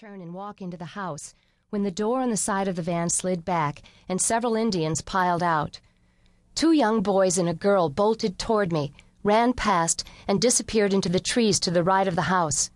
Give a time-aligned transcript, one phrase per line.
[0.00, 1.36] turn and walk into the house
[1.70, 5.40] when the door on the side of the van slid back and several Indians piled
[5.40, 5.78] out.
[6.56, 11.20] Two young boys and a girl bolted toward me, ran past, and disappeared into the
[11.20, 12.72] trees to the right of the house.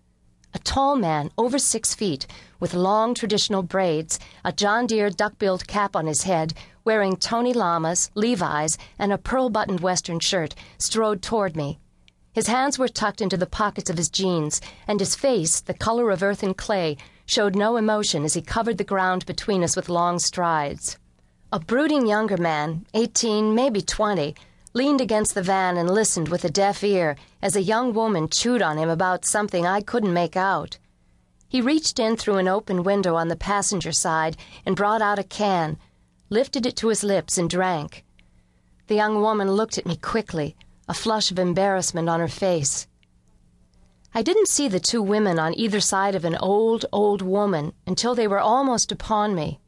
[0.54, 2.24] A tall man, over six feet,
[2.60, 6.54] with long traditional braids, a John Deere duck billed cap on his head,
[6.84, 11.80] wearing Tony Lamas, Levi's, and a pearl buttoned Western shirt, strode toward me.
[12.38, 16.12] His hands were tucked into the pockets of his jeans, and his face, the color
[16.12, 16.96] of earth and clay,
[17.26, 20.98] showed no emotion as he covered the ground between us with long strides.
[21.52, 24.36] A brooding younger man, eighteen, maybe twenty,
[24.72, 28.62] leaned against the van and listened with a deaf ear as a young woman chewed
[28.62, 30.78] on him about something I couldn't make out.
[31.48, 35.24] He reached in through an open window on the passenger side and brought out a
[35.24, 35.76] can,
[36.30, 38.04] lifted it to his lips, and drank.
[38.86, 40.54] The young woman looked at me quickly,
[40.88, 42.86] a flush of embarrassment on her face.
[44.14, 48.14] I didn't see the two women on either side of an old, old woman until
[48.14, 49.60] they were almost upon me.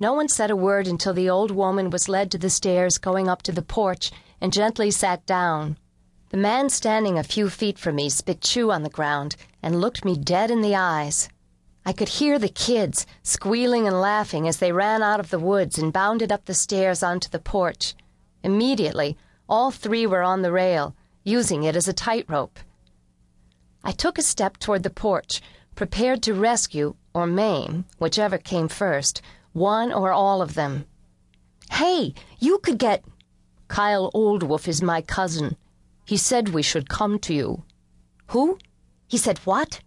[0.00, 3.28] No one said a word until the old woman was led to the stairs going
[3.28, 4.10] up to the porch
[4.40, 5.76] and gently sat down.
[6.30, 10.04] The man standing a few feet from me spit chew on the ground and looked
[10.04, 11.28] me dead in the eyes.
[11.84, 15.78] I could hear the kids squealing and laughing as they ran out of the woods
[15.78, 17.94] and bounded up the stairs onto the porch.
[18.42, 19.16] Immediately,
[19.48, 22.58] all three were on the rail, using it as a tightrope.
[23.82, 25.40] I took a step toward the porch,
[25.74, 30.84] prepared to rescue or maim, whichever came first, one or all of them.
[31.70, 33.04] Hey, you could get.
[33.68, 35.56] Kyle Oldwolf is my cousin.
[36.04, 37.62] He said we should come to you.
[38.28, 38.58] Who?
[39.06, 39.80] He said what?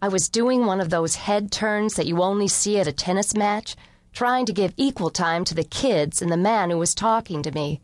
[0.00, 3.34] I was doing one of those head turns that you only see at a tennis
[3.34, 3.76] match,
[4.12, 7.52] trying to give equal time to the kids and the man who was talking to
[7.52, 7.80] me.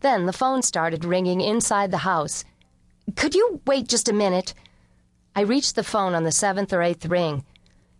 [0.00, 2.44] Then the phone started ringing inside the house.
[3.14, 4.54] Could you wait just a minute?
[5.34, 7.44] I reached the phone on the seventh or eighth ring.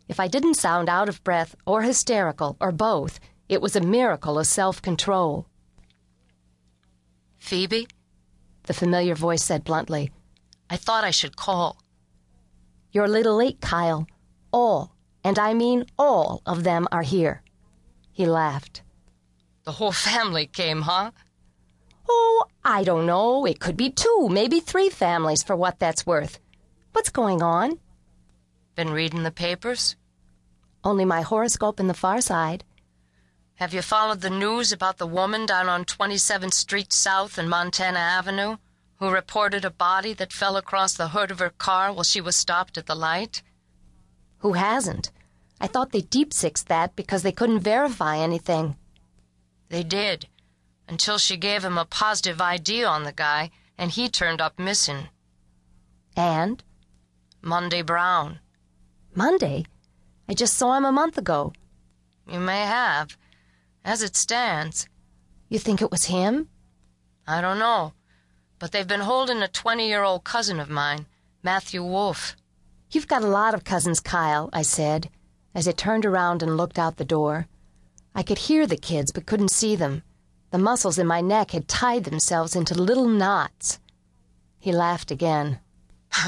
[0.09, 4.39] If I didn't sound out of breath or hysterical or both, it was a miracle
[4.39, 5.47] of self control.
[7.39, 7.89] Phoebe?
[8.65, 10.11] The familiar voice said bluntly.
[10.69, 11.81] I thought I should call.
[12.91, 14.07] You're a little late, Kyle.
[14.53, 14.93] All,
[15.23, 17.43] and I mean all, of them are here.
[18.13, 18.83] He laughed.
[19.65, 21.11] The whole family came, huh?
[22.39, 23.47] Oh, I don't know.
[23.47, 26.39] It could be two, maybe three families for what that's worth.
[26.93, 27.79] What's going on?
[28.75, 29.97] Been reading the papers?
[30.85, 32.63] Only my horoscope in the far side.
[33.55, 37.99] Have you followed the news about the woman down on 27th Street South and Montana
[37.99, 38.59] Avenue
[38.97, 42.37] who reported a body that fell across the hood of her car while she was
[42.37, 43.43] stopped at the light?
[44.39, 45.11] Who hasn't?
[45.59, 48.77] I thought they deep sixed that because they couldn't verify anything.
[49.71, 50.29] They did,
[50.89, 55.09] until she gave him a positive ID on the guy, and he turned up missing.
[56.17, 56.63] And?
[57.43, 58.41] Monday Brown.
[59.15, 59.67] Monday?
[60.29, 61.53] I just saw him a month ago.
[62.29, 63.17] You may have.
[63.85, 64.89] As it stands.
[65.49, 66.49] You think it was him?
[67.27, 67.93] I don't know.
[68.59, 71.07] But they've been holding a 20 year old cousin of mine,
[71.43, 72.35] Matthew Wolf.
[72.91, 75.11] You've got a lot of cousins, Kyle, I said,
[75.55, 77.47] as I turned around and looked out the door.
[78.15, 80.03] I could hear the kids, but couldn't see them.
[80.57, 83.79] The muscles in my neck had tied themselves into little knots.
[84.59, 85.61] He laughed again.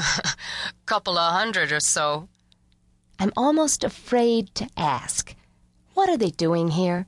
[0.85, 2.29] Couple of hundred or so.
[3.17, 5.33] I'm almost afraid to ask.
[5.95, 7.07] What are they doing here?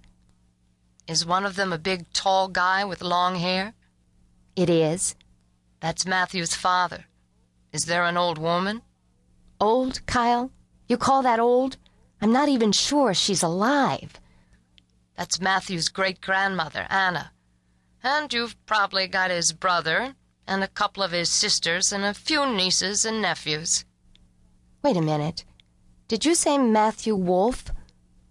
[1.07, 3.75] Is one of them a big, tall guy with long hair?
[4.55, 5.13] It is.
[5.79, 7.05] That's Matthew's father.
[7.71, 8.81] Is there an old woman?
[9.59, 10.49] Old, Kyle?
[10.87, 11.77] You call that old?
[12.19, 14.19] I'm not even sure she's alive.
[15.21, 17.31] That's Matthew's great grandmother, Anna.
[18.01, 20.15] And you've probably got his brother,
[20.47, 23.85] and a couple of his sisters, and a few nieces and nephews.
[24.81, 25.45] Wait a minute.
[26.07, 27.65] Did you say Matthew Wolf?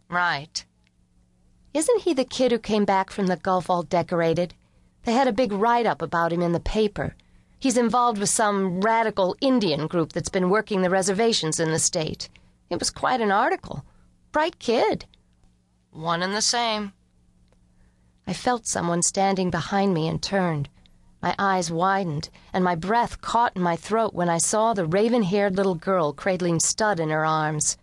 [0.09, 0.65] Right.
[1.73, 4.55] Isn't he the kid who came back from the Gulf all decorated?
[5.05, 7.15] They had a big write up about him in the paper.
[7.61, 12.29] He's involved with some radical Indian group that's been working the reservations in the state.
[12.69, 13.85] It was quite an article.
[14.33, 15.07] Bright kid.
[15.93, 16.93] One and the same.
[18.27, 20.69] I felt someone standing behind me and turned.
[21.21, 25.25] My eyes widened, and my breath caught in my throat when I saw the raven
[25.25, 27.77] haired little girl cradling Stud in her arms.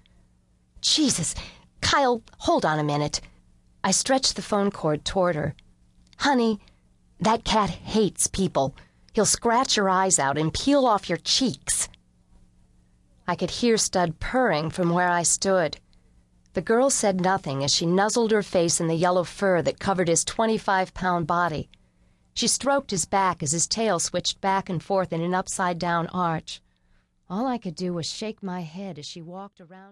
[0.80, 1.36] Jesus!
[1.82, 3.22] Kyle, hold on a minute.
[3.84, 5.54] I stretched the phone cord toward her.
[6.20, 6.60] Honey,
[7.20, 8.76] that cat hates people.
[9.14, 11.90] He'll scratch your eyes out and peel off your cheeks.
[13.28, 15.78] I could hear Stud purring from where I stood.
[16.58, 20.08] The girl said nothing as she nuzzled her face in the yellow fur that covered
[20.08, 21.70] his 25 pound body.
[22.34, 26.08] She stroked his back as his tail switched back and forth in an upside down
[26.08, 26.64] arch.
[27.30, 29.86] All I could do was shake my head as she walked around.